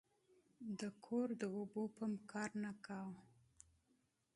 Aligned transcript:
د 0.79 0.81
کور 1.05 1.27
د 1.41 1.43
اوبو 1.55 1.81
پمپ 1.97 2.19
کار 2.31 2.49
نه 2.63 2.71
کاوه. 2.85 3.23